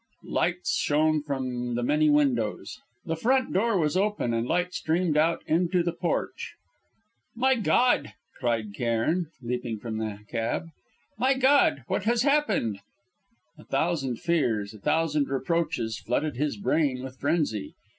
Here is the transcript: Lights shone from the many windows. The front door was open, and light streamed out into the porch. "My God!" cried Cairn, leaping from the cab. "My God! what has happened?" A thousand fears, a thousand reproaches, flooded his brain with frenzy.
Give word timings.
Lights 0.25 0.73
shone 0.77 1.21
from 1.21 1.75
the 1.75 1.83
many 1.83 2.09
windows. 2.09 2.79
The 3.05 3.15
front 3.15 3.53
door 3.53 3.77
was 3.77 3.95
open, 3.95 4.33
and 4.33 4.47
light 4.47 4.73
streamed 4.73 5.15
out 5.15 5.43
into 5.45 5.83
the 5.83 5.93
porch. 5.93 6.55
"My 7.35 7.53
God!" 7.53 8.13
cried 8.39 8.73
Cairn, 8.73 9.27
leaping 9.43 9.77
from 9.77 9.99
the 9.99 10.21
cab. 10.27 10.69
"My 11.19 11.35
God! 11.35 11.83
what 11.85 12.05
has 12.05 12.23
happened?" 12.23 12.79
A 13.59 13.63
thousand 13.63 14.19
fears, 14.19 14.73
a 14.73 14.79
thousand 14.79 15.29
reproaches, 15.29 15.99
flooded 15.99 16.35
his 16.35 16.57
brain 16.57 17.03
with 17.03 17.17
frenzy. 17.19 17.75